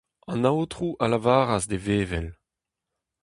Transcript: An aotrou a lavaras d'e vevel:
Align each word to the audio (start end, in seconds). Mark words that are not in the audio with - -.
An 0.31 0.47
aotrou 0.49 0.91
a 1.03 1.05
lavaras 1.11 1.63
d'e 1.69 1.77
vevel: 1.85 2.27